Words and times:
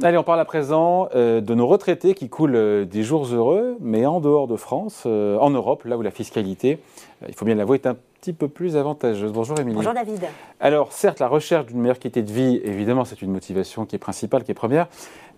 Allez, 0.00 0.16
on 0.16 0.22
parle 0.22 0.38
à 0.38 0.44
présent 0.44 1.08
euh, 1.16 1.40
de 1.40 1.54
nos 1.54 1.66
retraités 1.66 2.14
qui 2.14 2.28
coulent 2.28 2.54
euh, 2.54 2.84
des 2.84 3.02
jours 3.02 3.26
heureux, 3.26 3.76
mais 3.80 4.06
en 4.06 4.20
dehors 4.20 4.46
de 4.46 4.54
France, 4.54 5.02
euh, 5.06 5.36
en 5.38 5.50
Europe, 5.50 5.82
là 5.84 5.98
où 5.98 6.02
la 6.02 6.12
fiscalité, 6.12 6.78
il 7.26 7.34
faut 7.34 7.44
bien 7.44 7.56
l'avouer, 7.56 7.78
est 7.78 7.86
un 7.88 7.96
petit 8.20 8.32
peu 8.32 8.48
plus 8.48 8.76
avantageuse. 8.76 9.32
Bonjour 9.32 9.58
Émilie. 9.60 9.76
Bonjour 9.76 9.94
David. 9.94 10.24
Alors 10.60 10.92
certes, 10.92 11.20
la 11.20 11.28
recherche 11.28 11.66
d'une 11.66 11.80
meilleure 11.80 12.00
qualité 12.00 12.22
de 12.22 12.32
vie, 12.32 12.60
évidemment, 12.64 13.04
c'est 13.04 13.22
une 13.22 13.30
motivation 13.30 13.86
qui 13.86 13.94
est 13.94 14.00
principale, 14.00 14.42
qui 14.42 14.50
est 14.50 14.54
première, 14.54 14.88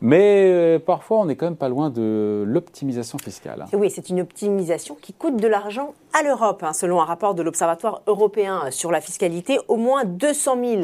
mais 0.00 0.46
euh, 0.46 0.78
parfois 0.78 1.18
on 1.18 1.26
n'est 1.26 1.36
quand 1.36 1.44
même 1.44 1.56
pas 1.56 1.68
loin 1.68 1.90
de 1.90 2.42
l'optimisation 2.46 3.18
fiscale. 3.18 3.66
Oui, 3.74 3.90
c'est 3.90 4.08
une 4.08 4.20
optimisation 4.20 4.96
qui 5.00 5.12
coûte 5.12 5.36
de 5.36 5.46
l'argent 5.46 5.92
à 6.18 6.22
l'Europe. 6.22 6.62
Hein. 6.62 6.72
Selon 6.72 7.02
un 7.02 7.04
rapport 7.04 7.34
de 7.34 7.42
l'Observatoire 7.42 8.00
européen 8.06 8.70
sur 8.70 8.90
la 8.90 9.02
fiscalité, 9.02 9.58
au 9.68 9.76
moins 9.76 10.04
200 10.06 10.56
000 10.64 10.82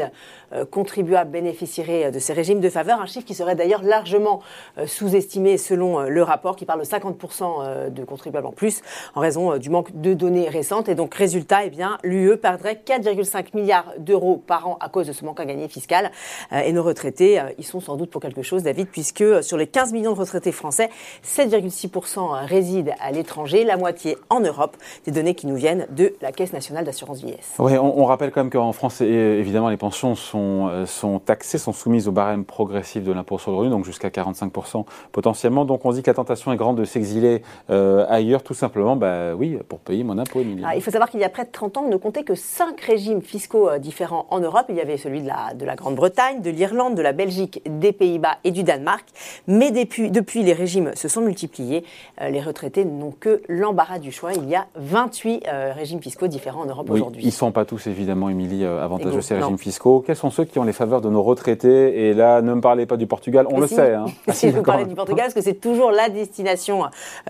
euh, 0.52 0.66
contribuables 0.66 1.30
bénéficieraient 1.30 2.10
de 2.10 2.18
ces 2.18 2.34
régimes 2.34 2.60
de 2.60 2.68
faveur, 2.68 3.00
un 3.00 3.06
chiffre 3.06 3.26
qui 3.26 3.34
serait 3.34 3.56
d'ailleurs 3.56 3.82
largement 3.82 4.42
euh, 4.76 4.86
sous-estimé 4.86 5.56
selon 5.56 6.02
le 6.02 6.22
rapport 6.22 6.56
qui 6.56 6.66
parle 6.66 6.80
de 6.80 6.84
50% 6.84 7.90
de 7.90 8.04
contribuables 8.04 8.46
en 8.46 8.52
plus 8.52 8.82
en 9.14 9.20
raison 9.20 9.56
du 9.56 9.70
manque 9.70 9.98
de 9.98 10.12
données 10.12 10.50
récentes. 10.50 10.90
Et 10.90 10.94
donc 10.94 11.14
résultat, 11.14 11.64
eh 11.64 11.70
bien, 11.70 11.85
l'UE 12.02 12.36
perdrait 12.36 12.80
4,5 12.84 13.54
milliards 13.54 13.92
d'euros 13.98 14.42
par 14.46 14.68
an 14.68 14.78
à 14.80 14.88
cause 14.88 15.06
de 15.06 15.12
ce 15.12 15.24
manque 15.24 15.40
à 15.40 15.44
gagner 15.44 15.68
fiscal. 15.68 16.10
Euh, 16.52 16.60
et 16.60 16.72
nos 16.72 16.82
retraités, 16.82 17.40
euh, 17.40 17.50
ils 17.58 17.64
sont 17.64 17.80
sans 17.80 17.96
doute 17.96 18.10
pour 18.10 18.20
quelque 18.20 18.42
chose, 18.42 18.62
David, 18.62 18.88
puisque 18.88 19.20
euh, 19.20 19.42
sur 19.42 19.56
les 19.56 19.66
15 19.66 19.92
millions 19.92 20.12
de 20.12 20.18
retraités 20.18 20.52
français, 20.52 20.90
7,6% 21.24 22.46
résident 22.46 22.94
à 23.00 23.10
l'étranger, 23.12 23.64
la 23.64 23.76
moitié 23.76 24.16
en 24.30 24.40
Europe. 24.40 24.76
Des 25.04 25.12
données 25.12 25.34
qui 25.34 25.46
nous 25.46 25.56
viennent 25.56 25.86
de 25.90 26.14
la 26.20 26.32
Caisse 26.32 26.52
nationale 26.52 26.84
d'assurance 26.84 27.20
vieillesse. 27.20 27.54
Oui, 27.58 27.76
on, 27.78 28.04
rappelle 28.04 28.30
quand 28.30 28.40
même 28.40 28.50
qu'en 28.50 28.72
France, 28.72 29.00
évidemment, 29.00 29.68
les 29.68 29.76
pensions 29.76 30.14
sont, 30.14 30.84
sont 30.86 31.18
taxées, 31.18 31.58
sont 31.58 31.72
soumises 31.72 32.08
au 32.08 32.12
barème 32.12 32.44
progressif 32.44 33.02
de 33.02 33.12
l'impôt 33.12 33.38
sur 33.38 33.50
le 33.50 33.56
revenu, 33.56 33.70
donc 33.70 33.84
jusqu'à 33.84 34.08
45% 34.08 34.84
potentiellement. 35.12 35.64
Donc 35.64 35.84
on 35.84 35.92
dit 35.92 36.02
que 36.02 36.10
la 36.10 36.14
tentation 36.14 36.52
est 36.52 36.56
grande 36.56 36.76
de 36.78 36.84
s'exiler 36.84 37.42
ailleurs, 37.68 38.42
tout 38.42 38.54
simplement, 38.54 38.96
bah, 38.96 39.34
oui, 39.34 39.58
pour 39.68 39.80
payer 39.80 40.04
mon 40.04 40.18
impôt, 40.18 40.40
Emilie. 40.40 40.62
Ah, 40.66 40.76
il 40.76 40.82
faut 40.82 40.90
savoir 40.90 41.10
qu'il 41.10 41.20
y 41.20 41.24
a 41.24 41.28
près 41.28 41.44
de 41.44 41.50
30 41.50 41.75
ans, 41.76 41.84
on 41.86 41.90
ne 41.90 41.96
comptait 41.96 42.24
que 42.24 42.34
5 42.34 42.80
régimes 42.80 43.22
fiscaux 43.22 43.78
différents 43.78 44.26
en 44.30 44.40
Europe. 44.40 44.66
Il 44.68 44.76
y 44.76 44.80
avait 44.80 44.96
celui 44.96 45.22
de 45.22 45.28
la, 45.28 45.54
de 45.54 45.64
la 45.64 45.76
Grande-Bretagne, 45.76 46.40
de 46.40 46.50
l'Irlande, 46.50 46.94
de 46.94 47.02
la 47.02 47.12
Belgique, 47.12 47.62
des 47.66 47.92
Pays-Bas 47.92 48.38
et 48.44 48.50
du 48.50 48.62
Danemark. 48.62 49.04
Mais 49.46 49.70
depuis, 49.70 50.10
depuis 50.10 50.42
les 50.42 50.52
régimes 50.52 50.92
se 50.94 51.08
sont 51.08 51.20
multipliés. 51.20 51.84
Euh, 52.20 52.28
les 52.30 52.40
retraités 52.40 52.84
n'ont 52.84 53.12
que 53.12 53.42
l'embarras 53.48 53.98
du 53.98 54.12
choix. 54.12 54.32
Il 54.34 54.48
y 54.48 54.54
a 54.54 54.66
28 54.76 55.44
euh, 55.46 55.72
régimes 55.74 56.00
fiscaux 56.00 56.26
différents 56.26 56.62
en 56.62 56.66
Europe 56.66 56.88
aujourd'hui. 56.90 57.22
Ils 57.22 57.26
ne 57.26 57.30
sont 57.32 57.52
pas 57.52 57.64
tous, 57.64 57.86
évidemment, 57.86 58.28
Émilie, 58.28 58.64
euh, 58.64 58.82
avantageux 58.82 59.20
ces 59.20 59.34
régimes 59.34 59.58
fiscaux. 59.58 60.02
Quels 60.06 60.16
sont 60.16 60.30
ceux 60.30 60.44
qui 60.44 60.58
ont 60.58 60.64
les 60.64 60.72
faveurs 60.72 61.00
de 61.00 61.08
nos 61.08 61.22
retraités? 61.22 62.08
Et 62.08 62.14
là, 62.14 62.42
ne 62.42 62.54
me 62.54 62.60
parlez 62.60 62.86
pas 62.86 62.96
du 62.96 63.06
Portugal, 63.06 63.46
on 63.50 63.60
le 63.60 63.66
sait. 63.66 63.94
Hein. 63.94 64.06
si 64.32 64.50
vous 64.50 64.62
parlais 64.62 64.86
du 64.86 64.94
Portugal, 64.94 65.24
parce 65.26 65.34
que 65.34 65.42
c'est 65.42 65.60
toujours 65.60 65.90
la 65.90 66.08
destination 66.08 66.84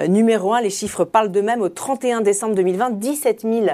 numéro 0.08 0.54
un. 0.54 0.60
Les 0.60 0.70
chiffres 0.70 1.04
parlent 1.04 1.30
d'eux-mêmes. 1.30 1.62
Au 1.62 1.68
31 1.68 2.20
décembre 2.20 2.54
2020, 2.54 2.90
17 2.90 3.42
000 3.42 3.66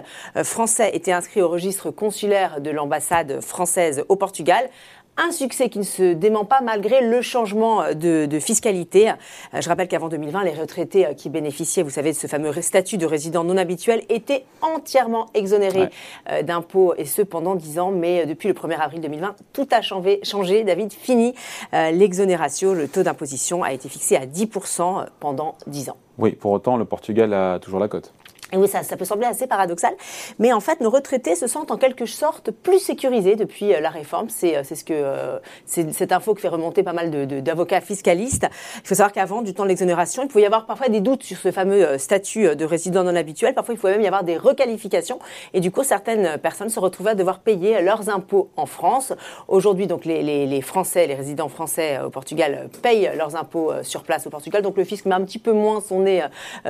Français 0.45 0.62
étaient 0.93 1.13
inscrits 1.13 1.43
au 1.43 1.49
registre 1.49 1.91
consulaire 1.91 2.61
de 2.61 2.71
l'ambassade 2.71 3.41
française 3.41 4.05
au 4.09 4.17
Portugal. 4.17 4.69
Un 5.17 5.31
succès 5.31 5.69
qui 5.69 5.79
ne 5.79 5.85
se 5.85 6.15
dément 6.15 6.47
pas 6.47 6.61
malgré 6.63 7.07
le 7.07 7.21
changement 7.21 7.93
de, 7.93 8.39
fiscalité. 8.39 9.11
Euh, 9.11 9.61
je 9.61 9.69
rappelle 9.69 9.89
qu'avant 9.89 10.09
2020, 10.09 10.45
les 10.45 10.53
retraités 10.53 11.07
euh, 11.07 11.13
qui 11.13 11.29
bénéficiaient, 11.29 11.83
vous 11.83 11.91
savez, 11.91 12.13
de 12.13 12.17
ce 12.17 12.27
fameux 12.29 12.53
statut 12.63 12.97
de 12.97 13.05
résident 13.05 13.45
non 13.45 13.59
habituel 13.59 14.05
étaient 14.09 14.45
entièrement 14.63 15.27
exonérés 15.35 15.91
euh, 16.31 16.43
d'impôts 16.43 16.95
et 16.97 17.05
ce 17.05 17.21
pendant 17.21 17.57
10 17.57 17.79
ans. 17.79 17.91
Mais 17.91 18.25
depuis 18.25 18.49
le 18.49 18.55
1er 18.55 18.79
avril 18.79 19.03
2020, 19.03 19.35
tout 19.53 19.69
a 19.73 19.83
changé. 19.83 20.21
changé. 20.23 20.65
David, 20.65 20.93
fini 20.93 21.35
l'exonération. 21.73 22.73
Le 22.73 22.89
taux 22.89 23.03
d'imposition 23.03 23.63
a 23.63 23.73
été 23.73 23.89
fixé 23.89 24.17
à 24.17 24.25
10% 24.25 25.07
pendant 25.21 25.57
10 25.67 25.91
ans. 25.91 25.97
Oui, 26.19 26.33
pour 26.33 26.53
autant, 26.53 26.77
le 26.77 26.85
Portugal 26.85 27.35
a 27.35 27.59
toujours 27.59 27.81
la 27.81 27.89
cote. 27.89 28.13
Et 28.55 28.59
oui, 28.59 28.69
ça, 28.69 28.83
ça, 28.83 28.99
peut 28.99 29.07
sembler 29.07 29.27
assez 29.27 29.47
paradoxal, 29.47 29.95
mais 30.39 30.53
en 30.53 30.61
fait, 30.61 30.83
nos 30.83 30.91
retraités 30.91 31.35
se 31.37 31.47
sentent 31.47 31.71
en 31.71 31.79
quelque 31.79 32.05
sorte 32.05 32.51
plus 32.51 32.81
sécurisés 32.81 33.35
depuis 33.35 33.73
euh, 33.73 33.81
la 33.81 33.89
réforme. 33.89 34.29
C'est 34.29 34.59
euh, 34.59 34.63
ce 34.63 34.85
que 34.85 34.93
euh, 34.93 35.39
c'est 35.65 35.91
cette 35.95 36.13
info 36.13 36.35
que 36.35 36.41
fait 36.43 36.49
remonter 36.49 36.83
pas 36.83 36.93
mal 36.93 37.11
d'avocats 37.43 37.81
de, 37.81 37.85
fiscalistes. 37.85 38.47
Il 38.85 38.87
faut 38.87 38.95
savoir 38.95 39.13
qu'avant, 39.13 39.41
du 39.41 39.55
temps 39.55 39.63
de 39.63 39.69
l'exonération, 39.69 40.23
il 40.23 40.29
pouvait 40.29 40.43
y 40.43 40.47
avoir 40.47 40.67
parfois 40.67 40.91
des 40.91 41.01
doutes 41.01 41.23
sur 41.23 41.39
ce 41.39 41.51
fameux 41.51 41.97
statut 41.97 42.55
de 42.55 42.65
résident 42.67 43.05
non 43.05 43.17
habituel. 43.17 43.55
Parfois, 43.55 43.73
il 43.73 43.79
pouvait 43.79 43.93
même 43.93 44.03
y 44.03 44.07
avoir 44.07 44.23
des 44.23 44.37
requalifications, 44.37 45.19
et 45.55 45.61
du 45.61 45.71
coup, 45.71 45.83
certaines 45.83 46.37
personnes 46.37 46.69
se 46.69 46.79
retrouvaient 46.79 47.13
à 47.13 47.15
devoir 47.15 47.39
payer 47.39 47.81
leurs 47.81 48.11
impôts 48.11 48.51
en 48.59 48.67
France. 48.67 49.15
Aujourd'hui, 49.49 49.87
donc, 49.87 50.05
les, 50.05 50.23
les, 50.23 50.47
les, 50.47 50.61
Français, 50.61 51.07
les 51.07 51.15
résidents 51.15 51.49
français 51.49 52.01
au 52.05 52.11
Portugal 52.11 52.69
payent 52.83 53.11
leurs 53.17 53.35
impôts 53.35 53.73
sur 53.83 54.03
place 54.03 54.27
au 54.27 54.31
Portugal. 54.31 54.61
Donc, 54.61 54.77
le 54.77 54.85
fisc 54.85 55.07
met 55.07 55.15
un 55.15 55.25
petit 55.25 55.39
peu 55.39 55.53
moins 55.53 55.81
son 55.81 56.01
nez 56.01 56.23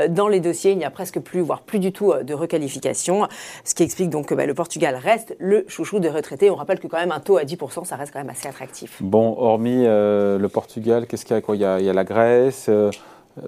dans 0.09 0.28
les 0.28 0.38
dossiers. 0.38 0.71
Il 0.71 0.78
n'y 0.78 0.84
a 0.84 0.91
presque 0.91 1.19
plus, 1.19 1.41
voire 1.41 1.62
plus 1.62 1.72
plus 1.72 1.78
du 1.78 1.91
tout 1.91 2.12
euh, 2.12 2.22
de 2.22 2.34
requalification, 2.34 3.27
ce 3.65 3.75
qui 3.75 3.83
explique 3.83 4.10
donc 4.10 4.27
que 4.27 4.34
bah, 4.34 4.44
le 4.44 4.53
Portugal 4.53 4.94
reste 4.94 5.34
le 5.38 5.65
chouchou 5.69 6.00
des 6.00 6.10
retraités. 6.10 6.50
On 6.50 6.55
rappelle 6.55 6.78
que 6.78 6.87
quand 6.87 6.99
même 6.99 7.12
un 7.12 7.21
taux 7.21 7.38
à 7.38 7.44
10%, 7.44 7.87
ça 7.87 7.97
reste 7.97 8.12
quand 8.12 8.19
même 8.19 8.28
assez 8.28 8.47
attractif. 8.47 8.99
Bon, 9.00 9.34
hormis 9.38 9.84
euh, 9.87 10.38
le 10.38 10.49
Portugal, 10.50 11.06
qu'est-ce 11.06 11.25
qu'il 11.25 11.34
y 11.34 11.38
a 11.38 11.41
quoi? 11.41 11.56
Il 11.56 11.62
y 11.62 11.65
a, 11.65 11.81
il 11.81 11.87
y 11.87 11.88
a 11.88 11.94
la 11.94 12.05
Grèce. 12.05 12.66
Euh, 12.69 12.91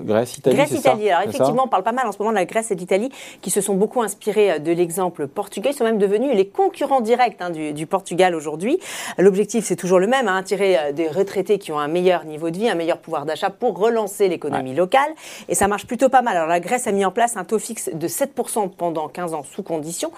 Grèce, 0.01 0.39
Italie, 0.39 0.57
Grèce, 0.57 0.71
Italie. 0.73 1.11
Alors 1.11 1.29
effectivement, 1.29 1.65
on 1.65 1.69
parle 1.69 1.83
pas 1.83 1.93
mal 1.93 2.07
en 2.07 2.13
ce 2.13 2.19
moment 2.19 2.31
de 2.31 2.37
la 2.37 2.47
Grèce 2.47 2.71
et 2.71 2.75
d'Italie 2.75 3.11
qui 3.43 3.51
se 3.51 3.61
sont 3.61 3.75
beaucoup 3.75 4.03
inspirés 4.03 4.53
euh, 4.53 4.59
de 4.59 4.73
l'exemple 4.73 5.27
portugais. 5.27 5.71
Ils 5.71 5.75
sont 5.75 5.85
même 5.85 5.99
devenus 5.99 6.35
les 6.35 6.49
concurrents 6.49 7.01
directs 7.01 7.37
hein, 7.41 7.51
du, 7.51 7.87
Portugal 7.87 8.35
aujourd'hui. 8.35 8.79
L'objectif, 9.19 9.65
c'est 9.65 9.77
toujours 9.77 9.99
le 9.99 10.07
même, 10.07 10.27
hein, 10.27 10.37
attirer 10.37 10.79
euh, 10.79 10.93
des 10.93 11.09
retraités 11.09 11.59
qui 11.59 11.71
ont 11.73 11.79
un 11.79 11.89
meilleur 11.89 12.25
niveau 12.25 12.51
de 12.51 12.57
vie, 12.57 12.69
un 12.69 12.75
meilleur 12.75 12.99
pouvoir 12.99 13.27
d'achat 13.27 13.51
pour 13.51 13.79
relancer 13.79 14.29
l'économie 14.29 14.75
locale. 14.75 15.13
Et 15.49 15.55
ça 15.55 15.69
marche 15.69 15.87
plutôt 15.87 16.09
pas 16.09 16.23
mal. 16.23 16.37
Alors 16.37 16.49
la 16.49 16.61
Grèce 16.61 16.87
a 16.87 16.93
mis 16.93 17.05
en 17.05 17.11
place 17.11 17.37
un 17.37 17.45
taux 17.45 17.59
fixe 17.59 17.91
de 17.93 18.09
7% 18.09 18.71
pendant 18.71 19.09
15 19.09 19.35
ans 19.35 19.43
sous 19.43 19.63
condition 19.63 20.11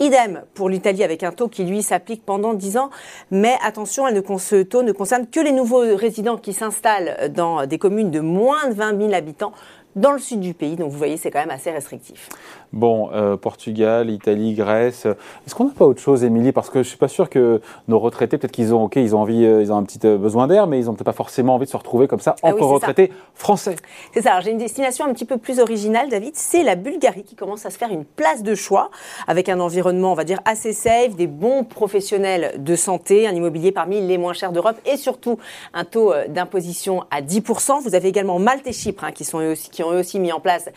Idem 0.00 0.42
pour 0.54 0.68
l'Italie 0.68 1.04
avec 1.04 1.22
un 1.22 1.30
taux 1.30 1.48
qui 1.48 1.64
lui 1.64 1.82
s'applique 1.82 2.24
pendant 2.24 2.54
10 2.54 2.78
ans. 2.78 2.90
Mais 3.30 3.56
attention, 3.62 4.08
elle 4.08 4.22
ce 4.38 4.62
taux 4.62 4.82
ne 4.82 4.92
concerne 4.92 5.26
que 5.26 5.38
les 5.38 5.52
nouveaux 5.52 5.96
résidents 5.96 6.36
qui 6.36 6.52
s'installent 6.52 7.32
dans 7.32 7.66
des 7.66 7.78
communes 7.78 8.10
de 8.10 8.20
moins 8.20 8.68
de 8.68 8.74
20 8.74 9.00
000 9.00 9.14
habitants 9.14 9.52
dans 9.96 10.12
le 10.12 10.18
sud 10.18 10.40
du 10.40 10.54
pays. 10.54 10.76
Donc 10.76 10.90
vous 10.90 10.98
voyez, 10.98 11.16
c'est 11.16 11.30
quand 11.30 11.40
même 11.40 11.50
assez 11.50 11.70
restrictif. 11.70 12.28
Bon, 12.74 13.10
euh, 13.12 13.36
Portugal, 13.36 14.10
Italie, 14.10 14.54
Grèce. 14.54 15.06
Est-ce 15.06 15.54
qu'on 15.54 15.66
n'a 15.66 15.72
pas 15.72 15.84
autre 15.84 16.00
chose, 16.00 16.24
Émilie? 16.24 16.50
Parce 16.50 16.70
que 16.70 16.82
je 16.82 16.88
suis 16.88 16.98
pas 16.98 17.06
sûr 17.06 17.30
que 17.30 17.60
nos 17.86 18.00
retraités, 18.00 18.36
peut-être 18.36 18.52
qu'ils 18.52 18.74
ont, 18.74 18.84
ok, 18.84 18.96
ils 18.96 19.14
ont 19.14 19.20
envie, 19.20 19.44
euh, 19.44 19.62
ils 19.62 19.72
ont 19.72 19.76
un 19.76 19.84
petit 19.84 20.04
euh, 20.04 20.18
besoin 20.18 20.48
d'air, 20.48 20.66
mais 20.66 20.80
ils 20.80 20.86
n'ont 20.86 20.94
peut-être 20.94 21.04
pas 21.04 21.12
forcément 21.12 21.54
envie 21.54 21.66
de 21.66 21.70
se 21.70 21.76
retrouver 21.76 22.08
comme 22.08 22.18
ça, 22.18 22.34
ah 22.42 22.48
encore 22.48 22.70
retraités 22.70 23.12
français. 23.34 23.76
C'est 24.12 24.22
ça. 24.22 24.40
J'ai 24.40 24.50
une 24.50 24.58
destination 24.58 25.04
un 25.04 25.12
petit 25.12 25.24
peu 25.24 25.38
plus 25.38 25.60
originale, 25.60 26.08
David. 26.08 26.32
C'est 26.34 26.64
la 26.64 26.74
Bulgarie 26.74 27.22
qui 27.22 27.36
commence 27.36 27.64
à 27.64 27.70
se 27.70 27.78
faire 27.78 27.92
une 27.92 28.04
place 28.04 28.42
de 28.42 28.56
choix 28.56 28.90
avec 29.28 29.48
un 29.48 29.60
environnement, 29.60 30.10
on 30.10 30.16
va 30.16 30.24
dire, 30.24 30.40
assez 30.44 30.72
safe, 30.72 31.14
des 31.14 31.28
bons 31.28 31.62
professionnels 31.62 32.54
de 32.58 32.74
santé, 32.74 33.28
un 33.28 33.34
immobilier 33.36 33.70
parmi 33.70 34.00
les 34.00 34.18
moins 34.18 34.32
chers 34.32 34.50
d'Europe 34.50 34.76
et 34.84 34.96
surtout 34.96 35.38
un 35.74 35.84
taux 35.84 36.12
d'imposition 36.28 37.04
à 37.12 37.22
10%. 37.22 37.82
Vous 37.82 37.94
avez 37.94 38.08
également 38.08 38.40
Malte 38.40 38.66
et 38.66 38.72
Chypre 38.72 39.04
hein, 39.04 39.12
qui 39.12 39.22
sont 39.22 39.38
eux 39.38 39.52
aussi, 39.52 39.70
qui 39.70 39.83
ont 39.84 39.92
eux 39.92 40.00
aussi 40.00 40.18
mis 40.18 40.32
en 40.32 40.40
place 40.40 40.68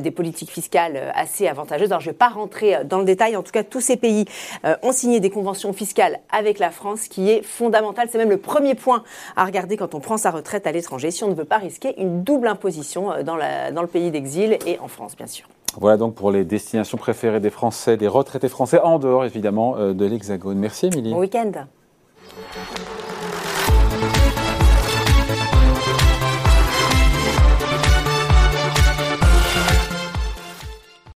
des 0.00 0.10
politiques 0.10 0.50
fiscales 0.50 1.12
assez 1.14 1.48
avantageuse. 1.48 1.90
Alors, 1.90 2.00
je 2.00 2.08
ne 2.08 2.12
vais 2.12 2.18
pas 2.18 2.28
rentrer 2.28 2.76
euh, 2.76 2.84
dans 2.84 2.98
le 2.98 3.04
détail. 3.04 3.36
En 3.36 3.42
tout 3.42 3.52
cas, 3.52 3.62
tous 3.62 3.80
ces 3.80 3.96
pays 3.96 4.24
euh, 4.64 4.76
ont 4.82 4.92
signé 4.92 5.20
des 5.20 5.30
conventions 5.30 5.72
fiscales 5.72 6.18
avec 6.30 6.58
la 6.58 6.70
France, 6.70 7.08
qui 7.08 7.30
est 7.30 7.42
fondamentale. 7.42 8.08
C'est 8.10 8.18
même 8.18 8.30
le 8.30 8.38
premier 8.38 8.74
point 8.74 9.02
à 9.36 9.44
regarder 9.44 9.76
quand 9.76 9.94
on 9.94 10.00
prend 10.00 10.16
sa 10.16 10.30
retraite 10.30 10.66
à 10.66 10.72
l'étranger, 10.72 11.10
si 11.10 11.24
on 11.24 11.28
ne 11.28 11.34
veut 11.34 11.44
pas 11.44 11.58
risquer 11.58 12.00
une 12.00 12.22
double 12.22 12.48
imposition 12.48 13.12
euh, 13.12 13.22
dans, 13.22 13.36
la, 13.36 13.70
dans 13.72 13.82
le 13.82 13.88
pays 13.88 14.10
d'exil 14.10 14.58
et 14.66 14.78
en 14.80 14.88
France, 14.88 15.16
bien 15.16 15.26
sûr. 15.26 15.46
Voilà 15.80 15.96
donc 15.96 16.16
pour 16.16 16.32
les 16.32 16.44
destinations 16.44 16.98
préférées 16.98 17.38
des 17.38 17.50
Français, 17.50 17.96
des 17.96 18.08
retraités 18.08 18.48
français, 18.48 18.80
en 18.80 18.98
dehors 18.98 19.24
évidemment 19.24 19.76
de 19.76 20.04
l'Hexagone. 20.04 20.58
Merci 20.58 20.86
Émilie. 20.86 21.12
Bon 21.12 21.20
week-end. 21.20 21.52